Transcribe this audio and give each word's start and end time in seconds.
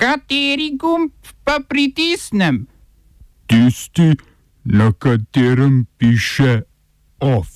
Kateri 0.00 0.78
gumb 0.80 1.12
pa 1.44 1.58
pritisnem? 1.68 2.66
Tisti, 3.46 4.16
na 4.64 4.92
katerem 4.92 5.84
piše 5.98 6.62
OF. 7.20 7.48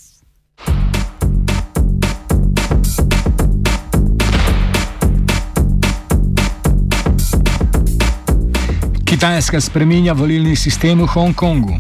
Kitajska 9.04 9.61
spreminja 9.61 10.12
volilni 10.12 10.56
sistem 10.56 11.00
v 11.00 11.06
Hongkongu. 11.06 11.79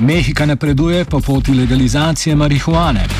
Mehika 0.00 0.46
napreduje 0.46 1.04
po 1.04 1.20
poti 1.20 1.52
legalizacije 1.54 2.36
marihuane. 2.36 3.15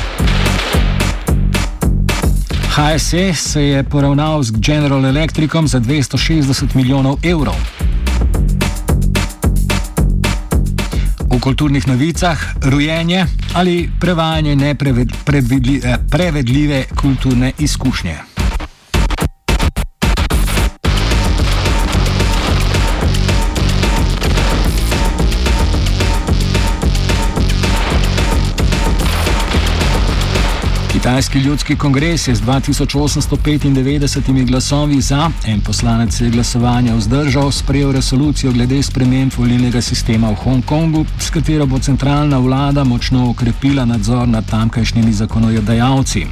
HSE 2.77 3.33
se 3.33 3.61
je 3.61 3.83
poravnal 3.83 4.43
z 4.43 4.51
General 4.51 5.05
Electricom 5.05 5.67
za 5.67 5.79
260 5.79 6.75
milijonov 6.75 7.17
evrov. 7.23 7.55
V 11.33 11.39
kulturnih 11.41 11.87
novicah 11.87 12.37
rojenje 12.61 13.25
ali 13.53 13.89
prevajanje 13.99 14.55
neprevedljive 14.55 16.85
kulturne 16.95 17.51
izkušnje. 17.57 18.36
Kitajski 31.07 31.39
ljudski 31.39 31.75
kongres 31.75 32.27
je 32.27 32.35
z 32.35 32.41
2895 32.41 34.45
glasovi 34.45 35.01
za, 35.01 35.29
en 35.45 35.61
poslanec 35.61 36.21
je 36.21 36.29
glasovanje 36.29 36.93
vzdržal, 36.93 37.51
sprejel 37.51 37.91
resolucijo 37.91 38.51
glede 38.51 38.83
sprememb 38.83 39.31
volilnega 39.37 39.81
sistema 39.81 40.29
v 40.29 40.35
Hongkongu, 40.35 41.05
s 41.19 41.29
katero 41.29 41.65
bo 41.65 41.79
centralna 41.79 42.37
vlada 42.37 42.83
močno 42.83 43.29
okrepila 43.29 43.85
nadzor 43.85 44.27
nad 44.27 44.49
tamkajšnjimi 44.49 45.13
zakonodajalci. 45.13 46.25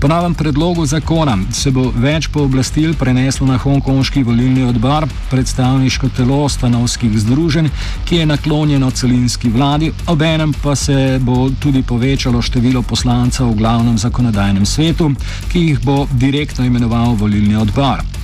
Po 0.00 0.08
novem 0.08 0.34
predlogu 0.34 0.86
zakona 0.86 1.38
se 1.52 1.70
bo 1.70 1.88
več 1.96 2.28
pooblastil 2.28 2.94
preneslo 2.98 3.46
na 3.46 3.56
hongkonški 3.58 4.22
volilni 4.22 4.62
odbor, 4.68 5.06
predstavniško 5.30 6.08
telo 6.16 6.42
stanovskih 6.48 7.16
združenj, 7.18 7.70
ki 8.04 8.20
je 8.20 8.26
naklonjeno 8.26 8.90
celinski 8.90 9.50
vladi, 9.50 9.92
obenem 10.06 10.52
pa 10.62 10.76
se 10.76 11.18
bo 11.22 11.48
tudi 11.60 11.82
povečalo 11.82 12.42
število 12.42 12.82
poslancev 12.82 13.50
v 13.50 13.58
glavnem 13.62 13.98
zakonodajnem 13.98 14.66
svetu, 14.66 15.10
ki 15.52 15.66
jih 15.70 15.82
bo 15.82 16.06
direktno 16.12 16.64
imenoval 16.64 17.16
volilni 17.18 17.56
odbor. 17.56 18.17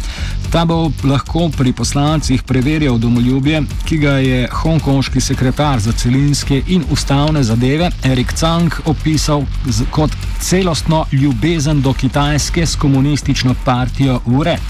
Ta 0.53 0.65
bo 0.65 0.93
lahko 1.05 1.49
pri 1.57 1.73
poslancih 1.73 2.43
preverjal 2.43 2.99
domoljubje, 2.99 3.63
ki 3.85 3.99
ga 3.99 4.13
je 4.23 4.49
hongkonški 4.53 5.21
sekretar 5.21 5.81
za 5.81 5.93
celinske 5.93 6.63
in 6.67 6.85
ustavne 6.91 7.43
zadeve 7.43 7.91
Erik 8.05 8.33
Cang 8.33 8.75
opisal 8.85 9.43
kot 9.91 10.11
celostno 10.41 11.05
ljubezen 11.13 11.83
do 11.83 11.93
Kitajske 11.93 12.67
s 12.67 12.77
komunistično 12.77 13.55
partijo 13.65 14.21
Ured. 14.27 14.61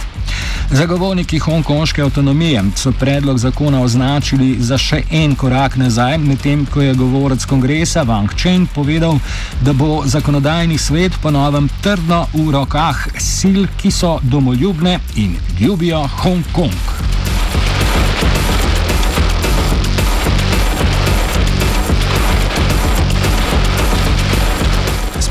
Zagovorniki 0.71 1.39
hongkonške 1.39 2.03
avtonomije 2.03 2.63
so 2.77 2.93
predlog 2.93 3.39
zakona 3.39 3.83
označili 3.83 4.57
za 4.61 4.79
še 4.79 5.03
en 5.11 5.35
korak 5.35 5.77
nazaj, 5.77 6.19
medtem 6.19 6.67
ko 6.67 6.83
je 6.83 6.95
govorec 6.95 7.45
kongresa 7.45 8.05
Wang 8.05 8.33
Chen 8.43 8.67
povedal, 8.75 9.19
da 9.61 9.73
bo 9.73 10.03
zakonodajni 10.07 10.79
svet 10.79 11.13
ponovem 11.23 11.69
trdno 11.83 12.27
v 12.35 12.51
rokah 12.51 13.07
sil, 13.37 13.67
ki 13.77 13.91
so 13.91 14.19
domoljubne 14.23 14.99
in 15.17 15.37
ljubijo 15.61 16.07
Hongkong. 16.23 16.94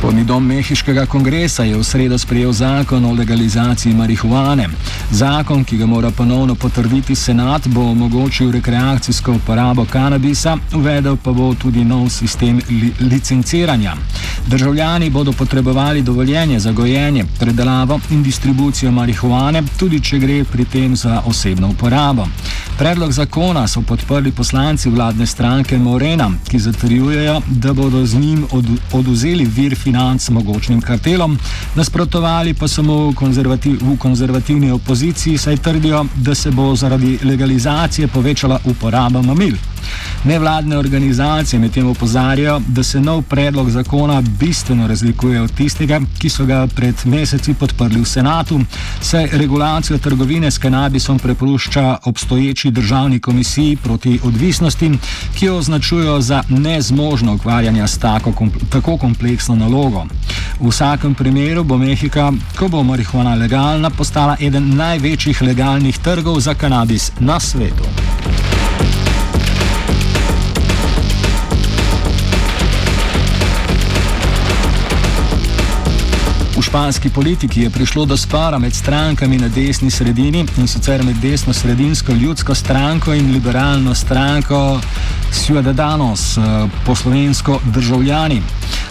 Spodnji 0.03 0.23
dom 0.23 0.45
Mehiškega 0.45 1.05
kongresa 1.05 1.63
je 1.63 1.77
v 1.77 1.83
sredo 1.83 2.17
sprejel 2.17 2.51
zakon 2.51 3.05
o 3.05 3.13
legalizaciji 3.13 3.93
marihuane. 3.93 4.67
Zakon, 5.11 5.63
ki 5.63 5.77
ga 5.77 5.85
mora 5.85 6.11
ponovno 6.11 6.55
potrditi 6.55 7.15
senat, 7.15 7.67
bo 7.67 7.81
omogočil 7.91 8.51
rekreacijsko 8.51 9.31
uporabo 9.31 9.85
kanabisa, 9.85 10.57
uvedel 10.75 11.15
pa 11.15 11.31
bo 11.31 11.53
tudi 11.55 11.85
nov 11.85 12.09
sistem 12.09 12.59
li 12.69 12.91
licenciranja. 12.99 13.95
Državljani 14.47 15.09
bodo 15.09 15.31
potrebovali 15.31 16.01
dovoljenje 16.01 16.59
za 16.59 16.71
gojenje, 16.71 17.25
predelavo 17.39 17.99
in 18.09 18.23
distribucijo 18.23 18.91
marihuane, 18.91 19.63
tudi 19.79 20.03
če 20.03 20.19
gre 20.19 20.43
pri 20.43 20.65
tem 20.65 20.95
za 20.95 21.21
osebno 21.25 21.69
uporabo. 21.69 22.27
Predlog 22.77 23.11
zakona 23.11 23.67
so 23.67 23.81
podprli 23.81 24.31
poslanci 24.31 24.89
vladne 24.89 25.25
stranke 25.25 25.77
Morena, 25.77 26.31
ki 26.49 26.59
zatrjujejo, 26.59 27.41
da 27.47 27.73
bodo 27.73 28.05
z 28.05 28.15
njim 28.15 28.45
od 28.51 28.65
oduzeli 28.91 29.45
vir 29.45 29.75
financiranja 29.75 29.92
financ 29.93 30.29
mogočnim 30.29 30.81
kartelom, 30.81 31.37
nasprotovali 31.75 32.53
pa 32.53 32.67
so 32.67 32.83
mu 32.83 33.13
konzervativ, 33.13 33.77
v 33.81 33.97
konzervativni 33.97 34.71
opoziciji, 34.71 35.37
saj 35.37 35.57
trdijo, 35.57 36.05
da 36.15 36.35
se 36.35 36.51
bo 36.51 36.75
zaradi 36.75 37.19
legalizacije 37.23 38.07
povečala 38.07 38.59
uporaba 38.65 39.21
mamil. 39.21 39.72
Nevladne 40.23 40.77
organizacije 40.77 41.59
medtem 41.59 41.87
opozarjajo, 41.87 42.61
da 42.67 42.83
se 42.83 42.99
nov 42.99 43.21
predlog 43.21 43.69
zakona 43.69 44.21
bistveno 44.21 44.87
razlikuje 44.87 45.41
od 45.41 45.51
tistega, 45.55 45.99
ki 46.19 46.29
so 46.29 46.45
ga 46.45 46.67
pred 46.67 46.95
meseci 47.05 47.53
podprli 47.53 48.01
v 48.01 48.05
senatu, 48.05 48.59
saj 49.01 49.27
regulacijo 49.31 49.97
trgovine 49.97 50.51
s 50.51 50.57
kanabisom 50.57 51.19
prepušča 51.19 51.97
obstoječi 52.03 52.71
državni 52.71 53.19
komisiji 53.19 53.75
proti 53.75 54.19
odvisnosti, 54.23 54.91
ki 55.35 55.45
jo 55.45 55.57
označujo 55.57 56.21
za 56.21 56.43
nezmožno 56.49 57.33
ukvarjanje 57.33 57.87
s 57.87 57.97
tako, 57.97 58.31
kompl 58.31 58.59
tako 58.69 58.97
kompleksno 58.97 59.55
nalogo. 59.55 60.05
V 60.59 60.69
vsakem 60.69 61.15
primeru 61.15 61.63
bo 61.63 61.77
Mehika, 61.77 62.31
ko 62.59 62.67
bo 62.67 62.83
marihuana 62.83 63.35
legalna, 63.35 63.89
postala 63.89 64.37
eden 64.39 64.75
največjih 64.75 65.41
legalnih 65.41 65.97
trgov 65.97 66.39
za 66.39 66.53
kanabis 66.53 67.11
na 67.19 67.39
svetu. 67.39 67.83
Španski 76.73 77.09
politiki 77.09 77.61
je 77.61 77.69
prišlo 77.69 78.05
do 78.05 78.17
spora 78.17 78.59
med 78.59 78.73
strankami 78.73 79.37
na 79.37 79.47
desni 79.47 79.91
sredini 79.91 80.45
in 80.57 80.67
sicer 80.67 81.03
med 81.03 81.15
desno-sredinsko 81.15 82.13
ljudsko 82.13 82.55
stranko 82.55 83.13
in 83.13 83.31
liberalno 83.31 83.95
stranko 83.95 84.79
Ciudadanos, 85.31 86.37
eh, 86.37 86.41
poslovensko 86.85 87.59
državljani. 87.65 88.41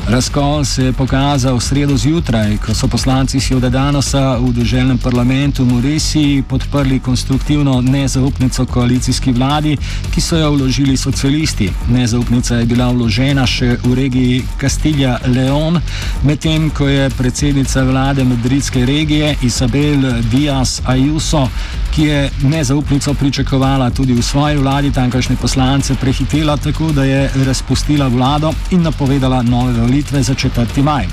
Razkol 0.08 0.64
se 0.64 0.84
je 0.84 0.92
pokazal 0.92 1.56
v 1.56 1.60
sredo 1.60 1.96
zjutraj, 1.96 2.56
ko 2.58 2.74
so 2.74 2.88
poslanci 2.88 3.40
Ciudadanosa 3.40 4.36
v 4.36 4.50
državnem 4.52 4.98
parlamentu 4.98 5.64
Morisi 5.64 6.42
podprli 6.48 6.98
konstruktivno 7.00 7.80
nezaupnico 7.80 8.66
koalicijski 8.66 9.32
vladi, 9.32 9.76
ki 10.14 10.20
so 10.20 10.36
jo 10.36 10.50
vložili 10.50 10.96
socialisti. 10.96 11.70
Nezaupnica 11.88 12.56
je 12.56 12.66
bila 12.66 12.90
vložena 12.90 13.46
še 13.46 13.76
v 13.84 13.94
regiji 13.94 14.42
Kastilja-Leon, 14.58 15.80
medtem 16.24 16.70
ko 16.70 16.88
je 16.88 17.10
predsednica 17.10 17.82
vlade 17.82 18.24
madridske 18.24 18.86
regije 18.86 19.36
Isabel 19.42 20.22
Díaz 20.30 20.80
Ayuso, 20.84 21.46
ki 21.94 22.02
je 22.02 22.30
nezaupnico 22.42 23.14
pričakovala 23.14 23.90
tudi 23.90 24.12
v 24.12 24.22
svoji 24.22 24.56
vladi, 24.56 24.92
tamkajšnje 24.92 25.36
poslance 25.36 25.94
prehitela 25.94 26.56
tako, 26.56 26.92
da 26.92 27.04
je 27.04 27.30
razpustila 27.46 28.08
vlado 28.08 28.52
in 28.70 28.82
napovedala 28.82 29.42
nove 29.62 29.80
volitve 29.80 30.22
za 30.22 30.34
4. 30.34 30.82
maj. 30.82 31.06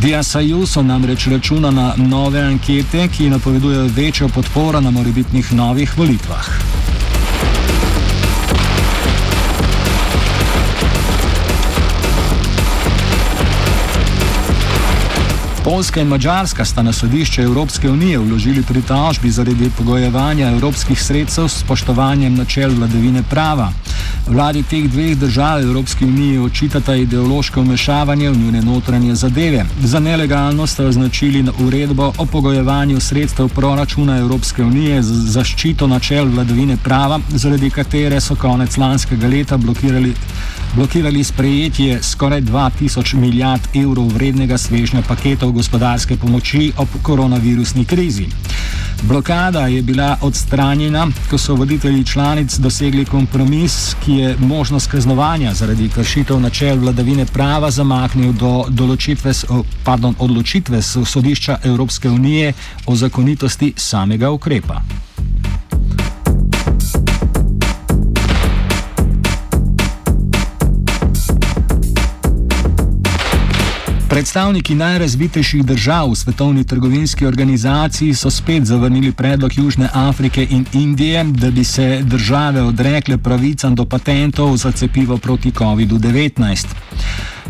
Dias 0.00 0.34
Ayuso 0.34 0.82
namreč 0.82 1.26
računa 1.26 1.70
na 1.70 1.94
nove 1.96 2.40
ankete, 2.40 3.08
ki 3.08 3.30
napovedujejo 3.30 3.90
večjo 3.96 4.28
podporo 4.28 4.80
na 4.80 4.90
morebitnih 4.90 5.52
novih 5.52 5.98
volitvah. 5.98 6.48
Poljska 15.64 16.00
in 16.00 16.08
Mačarska 16.08 16.64
sta 16.64 16.82
na 16.82 16.92
sodišče 16.92 17.42
Evropske 17.42 17.90
unije 17.90 18.18
vložili 18.18 18.62
pritožbi 18.62 19.30
zaradi 19.30 19.70
pogojevanja 19.78 20.50
evropskih 20.50 21.02
sredstev 21.02 21.48
s 21.48 21.60
spoštovanjem 21.60 22.34
načel 22.34 22.70
vladavine 22.74 23.22
prava. 23.30 23.72
Vladi 24.26 24.62
teh 24.62 24.86
dveh 24.86 25.16
držav 25.18 25.60
Evropske 25.62 26.04
unije 26.04 26.40
očitata 26.40 26.94
ideološko 26.96 27.60
vmešavanje 27.60 28.30
v 28.30 28.36
njune 28.38 28.62
notranje 28.62 29.14
zadeve. 29.14 29.64
Za 29.82 30.00
nelegalno 30.00 30.66
sta 30.66 30.84
označili 30.84 31.44
uredbo 31.66 32.12
o 32.18 32.26
pogojevanju 32.26 33.00
sredstev 33.00 33.48
proračuna 33.48 34.18
Evropske 34.18 34.62
unije 34.62 35.02
za 35.02 35.14
zaščito 35.14 35.86
načel 35.86 36.28
vladavine 36.28 36.76
prava, 36.76 37.20
zaradi 37.28 37.70
katere 37.70 38.20
so 38.20 38.34
konec 38.34 38.76
lanskega 38.76 39.28
leta 39.28 39.56
blokirali, 39.56 40.14
blokirali 40.76 41.24
sprejetje 41.24 42.02
skoraj 42.02 42.40
2000 42.40 43.14
milijard 43.14 43.68
evrov 43.74 44.06
vrednega 44.06 44.58
svežnja 44.58 45.02
paketov 45.08 45.52
gospodarske 45.52 46.16
pomoči 46.16 46.72
ob 46.76 46.88
koronavirusni 47.02 47.84
krizi. 47.84 48.26
Blokada 49.02 49.66
je 49.66 49.82
bila 49.82 50.16
odstranjena, 50.20 51.08
ko 51.30 51.38
so 51.38 51.54
voditelji 51.54 52.04
članic 52.04 52.54
dosegli 52.58 53.04
kompromis, 53.04 53.94
ki 54.04 54.12
je 54.12 54.36
možnost 54.40 54.90
kaznovanja 54.90 55.54
zaradi 55.54 55.88
kršitev 55.88 56.40
načel 56.40 56.78
vladavine 56.78 57.26
prava 57.26 57.70
zamaknil 57.70 58.32
do 58.32 58.64
pardon, 59.84 60.14
odločitve 60.18 60.82
sodišča 60.82 61.58
Evropske 61.64 62.10
unije 62.10 62.52
o 62.86 62.96
zakonitosti 62.96 63.72
samega 63.76 64.30
ukrepa. 64.30 64.80
Predstavniki 74.12 74.74
najrazvitejših 74.76 75.62
držav 75.64 76.10
v 76.10 76.16
svetovni 76.20 76.64
trgovinski 76.68 77.26
organizaciji 77.26 78.14
so 78.14 78.30
spet 78.30 78.64
zavrnili 78.68 79.12
predlog 79.12 79.56
Južne 79.56 79.88
Afrike 79.92 80.44
in 80.50 80.66
Indije, 80.72 81.24
da 81.24 81.50
bi 81.50 81.64
se 81.64 82.02
države 82.02 82.62
odrekle 82.62 83.18
pravicam 83.18 83.74
do 83.74 83.84
patentov 83.84 84.56
za 84.56 84.72
cepivo 84.72 85.16
proti 85.18 85.50
COVID-19. 85.50 86.66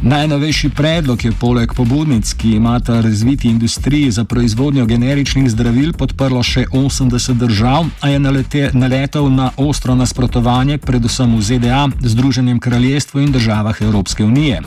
Najnovejši 0.00 0.68
predlog 0.68 1.24
je 1.24 1.32
poleg 1.32 1.74
pobudnic, 1.74 2.32
ki 2.32 2.50
imata 2.56 3.00
razviti 3.00 3.48
industriji 3.48 4.10
za 4.10 4.24
proizvodnjo 4.24 4.86
generičnih 4.86 5.50
zdravil, 5.50 5.92
podprlo 5.92 6.42
še 6.42 6.64
80 6.72 7.38
držav, 7.38 7.86
a 8.00 8.08
je 8.08 8.18
nalete, 8.18 8.70
naletel 8.72 9.28
na 9.30 9.50
ostro 9.56 9.94
nasprotovanje, 9.94 10.78
predvsem 10.78 11.36
v 11.36 11.42
ZDA, 11.42 11.88
Združenem 12.00 12.60
kraljestvu 12.60 13.20
in 13.20 13.32
državah 13.32 13.82
Evropske 13.82 14.24
unije. 14.24 14.62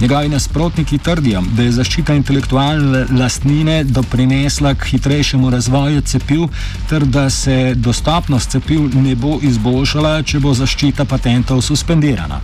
Njegovi 0.00 0.28
nasprotniki 0.28 0.98
trdijo, 0.98 1.42
da 1.56 1.62
je 1.62 1.72
zaščita 1.72 2.14
intelektualne 2.14 3.04
lastnine 3.10 3.84
doprinesla 3.84 4.74
k 4.74 4.94
hitrejšemu 4.94 5.50
razvoju 5.50 6.00
cepiv, 6.00 6.46
ter 6.88 7.04
da 7.04 7.30
se 7.30 7.74
dostopnost 7.76 8.50
cepiv 8.50 8.88
ne 8.94 9.14
bo 9.14 9.38
izboljšala, 9.42 10.22
če 10.22 10.40
bo 10.40 10.54
zaščita 10.54 11.04
patentov 11.04 11.60
suspendirana. 11.60 12.40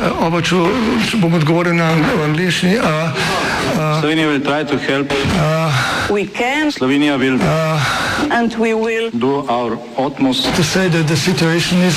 Oba, 0.00 0.40
če, 0.42 0.58
če 1.06 1.18
bom 1.22 1.34
odgovoril 1.38 1.76
na 1.78 1.92
angliški. 2.26 2.74
Slovenija 3.74 4.26
will 4.28 4.42
try 4.42 4.64
to 4.64 4.76
help. 4.78 5.12
Uh, 5.38 5.70
we 6.10 6.26
can. 6.26 6.70
Slovenija 6.70 7.18
will. 7.18 7.38
Uh, 7.40 7.78
and 8.30 8.54
we 8.58 8.74
will 8.74 9.10
do 9.10 9.46
our 9.48 9.78
utmost 9.96 10.44
to 10.56 10.62
say 10.64 10.88
that 10.88 11.06
the 11.06 11.16
situation 11.16 11.78
is 11.78 11.96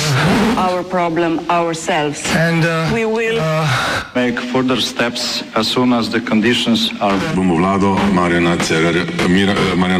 our 0.56 0.82
problem 0.82 1.40
ourselves. 1.50 2.22
And 2.34 2.64
uh, 2.64 2.90
we 2.94 3.04
will 3.04 3.38
uh, 3.40 3.66
make 4.14 4.38
further 4.38 4.80
steps 4.80 5.42
as 5.54 5.66
soon 5.66 5.92
as 5.92 6.10
the 6.10 6.20
conditions 6.20 6.90
are. 7.00 7.18
Bomo 7.34 7.56
vlado 7.58 7.96
Marjana 8.14 8.56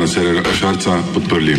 Cererja 0.06 0.42
Šarca 0.54 1.02
podprli. 1.14 1.56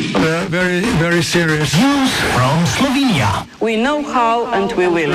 Very, 0.50 0.82
very 1.04 1.22
serious 1.22 1.76
news 1.76 2.12
from 2.34 2.66
Slovenia. 2.66 3.46
We 3.60 3.76
know 3.76 4.02
how 4.02 4.48
and 4.54 4.72
we 4.74 4.88
will. 4.88 5.14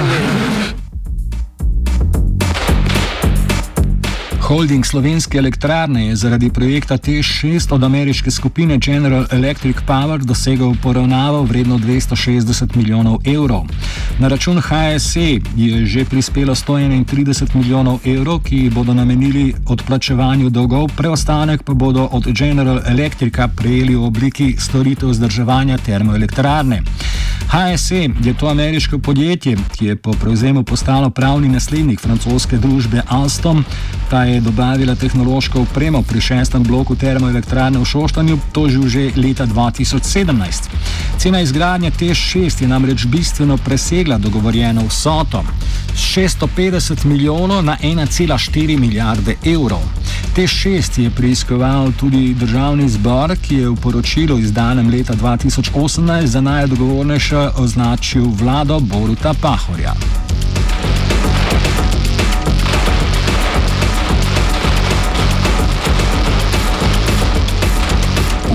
Holding 4.54 4.86
slovenske 4.86 5.38
elektrarne 5.38 6.06
je 6.06 6.16
zaradi 6.16 6.50
projekta 6.50 6.94
T6 6.98 7.74
od 7.74 7.84
ameriške 7.84 8.30
skupine 8.30 8.78
General 8.78 9.26
Electric 9.30 9.76
Power 9.86 10.18
dosegel 10.18 10.74
poravnavo 10.82 11.42
vredno 11.42 11.78
260 11.78 12.76
milijonov 12.76 13.18
evrov. 13.24 13.64
Na 14.18 14.28
račun 14.28 14.60
HSE 14.60 15.40
je 15.56 15.86
že 15.86 16.04
prispelo 16.04 16.54
131 16.54 17.54
milijonov 17.54 17.98
evrov, 18.04 18.40
ki 18.42 18.70
bodo 18.74 18.94
namenili 18.94 19.54
odplačevanju 19.66 20.50
dolgov, 20.50 20.88
preostanek 20.96 21.62
pa 21.62 21.74
bodo 21.74 22.08
od 22.12 22.26
General 22.26 22.80
Electrica 22.86 23.48
prejeli 23.48 23.96
v 23.96 24.04
obliki 24.04 24.54
storitev 24.58 25.08
vzdrževanja 25.08 25.78
termoelektrarne. 25.78 26.82
HSE 27.49 28.08
je 28.25 28.35
to 28.35 28.49
ameriško 28.49 28.99
podjetje, 28.99 29.56
ki 29.76 29.87
je 29.87 29.96
po 29.96 30.12
prevzemu 30.12 30.64
postalo 30.64 31.11
pravni 31.11 31.49
naslednik 31.49 32.00
francoske 32.00 32.56
družbe 32.56 33.02
Alstom. 33.08 33.64
Ta 34.11 34.25
je 34.25 34.41
dobavila 34.41 34.94
tehnološko 34.94 35.61
opremo 35.61 36.02
pri 36.02 36.20
šestem 36.20 36.62
bloku 36.62 36.96
termoelektrarne 36.96 37.79
v 37.79 37.85
Šoštanju, 37.85 38.38
to 38.52 38.69
že 38.69 38.88
že 38.88 39.11
leta 39.17 39.46
2017. 39.46 40.69
Cena 41.19 41.41
izgradnje 41.41 41.91
T6 41.91 42.62
je 42.62 42.69
namreč 42.69 43.06
bistveno 43.06 43.56
presegla 43.56 44.19
dogovorjeno 44.19 44.87
vsoto. 44.88 45.44
650 45.96 47.05
milijonov 47.05 47.64
na 47.64 47.76
1,4 47.82 48.79
milijarde 48.79 49.37
evrov. 49.44 49.82
T6 50.36 51.00
je 51.00 51.10
preiskoval 51.10 51.92
tudi 51.92 52.34
državni 52.34 52.88
zbor, 52.88 53.36
ki 53.36 53.54
je 53.54 53.68
v 53.68 53.76
poročilu 53.76 54.38
izdanem 54.38 54.90
leta 54.90 55.14
2018 55.14 56.26
za 56.26 56.40
najdogovornejšo 56.40 57.50
označil 57.56 58.24
vlado 58.40 58.80
Boruta 58.80 59.34
Pahorja. 59.40 59.94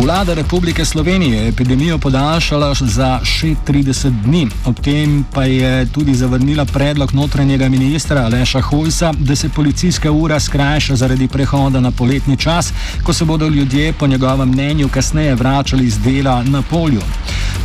Vlada 0.09 0.33
Republike 0.33 0.85
Slovenije 0.85 1.41
je 1.41 1.47
epidemijo 1.47 1.97
podaljšala 1.97 2.73
za 2.73 3.19
še 3.23 3.51
30 3.67 4.23
dni. 4.23 4.47
Ob 4.65 4.79
tem 4.81 5.25
pa 5.33 5.43
je 5.43 5.85
tudi 5.93 6.15
zavrnila 6.17 6.65
predlog 6.65 7.13
notranjega 7.13 7.69
ministra 7.69 8.23
Aleša 8.25 8.61
Hojsa, 8.61 9.13
da 9.19 9.35
se 9.35 9.49
policijska 9.49 10.11
ura 10.11 10.39
skrajša 10.39 10.95
zaradi 10.95 11.27
prehoda 11.27 11.79
na 11.79 11.91
poletni 11.91 12.37
čas, 12.37 12.73
ko 13.03 13.13
se 13.13 13.25
bodo 13.25 13.47
ljudje 13.47 13.93
po 13.93 14.07
njegovem 14.07 14.49
mnenju 14.49 14.89
kasneje 14.89 15.35
vračali 15.35 15.89
z 15.89 15.99
dela 15.99 16.43
na 16.43 16.61
polju. 16.61 17.01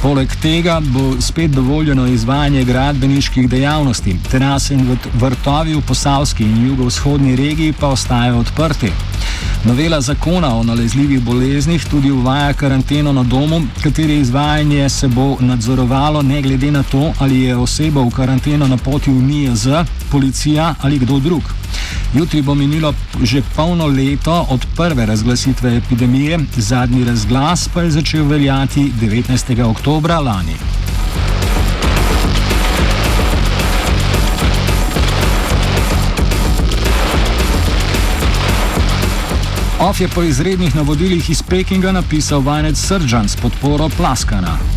Poleg 0.05 0.29
tega 0.43 0.81
bo 0.85 1.21
spet 1.21 1.51
dovoljeno 1.51 2.07
izvajanje 2.07 2.65
gradbeniških 2.65 3.49
dejavnosti. 3.49 4.17
Terase 4.31 4.75
in 4.75 4.99
vrtovi 5.15 5.75
v 5.75 5.81
posavski 5.81 6.45
in 6.45 6.67
jugovzhodni 6.67 7.37
regiji 7.37 7.73
pa 7.73 7.89
ostajajo 7.89 8.39
odprti. 8.39 8.93
Novela 9.65 10.01
zakona 10.01 10.55
o 10.57 10.63
nalezljivih 10.63 11.23
boleznih 11.23 11.87
tudi 11.91 12.11
uvaja 12.11 12.53
karanteno 12.53 13.13
na 13.13 13.23
domu, 13.23 13.63
katere 13.83 14.17
izvajanje 14.17 14.89
se 14.89 15.09
bo 15.09 15.37
nadzorovalo 15.41 16.23
ne 16.23 16.43
glede 16.43 16.71
na 16.71 16.83
to, 16.83 17.13
ali 17.19 17.41
je 17.41 17.57
oseba 17.57 18.01
v 18.01 18.11
karanteno 18.11 18.69
na 18.69 18.77
poti 18.77 19.11
v 19.11 19.23
NIJZ, 19.23 19.69
policija 20.11 20.75
ali 20.83 20.99
kdo 20.99 21.19
drug. 21.19 21.64
Jutri 22.15 22.43
bo 22.43 22.55
minilo 22.55 22.95
že 23.23 23.43
polno 23.57 23.87
leto 23.87 24.47
od 24.51 24.67
prve 24.77 25.07
razglasitve 25.07 25.77
epidemije, 25.77 26.39
zadnji 26.57 27.05
razglas 27.05 27.69
pa 27.75 27.83
je 27.83 27.91
začel 27.91 28.25
veljati 28.25 28.93
19. 29.01 29.63
oktobra 29.63 30.21
lani. 30.21 30.55
Of 39.81 40.01
je 40.01 40.09
po 40.09 40.23
izrednih 40.23 40.77
navodilih 40.77 41.31
iz 41.31 41.43
Pekinga 41.43 41.93
napisal 41.93 42.41
vanec 42.41 42.79
Srdžan 42.79 43.29
s 43.29 43.37
podporo 43.37 43.89
Plaskana. 43.97 44.74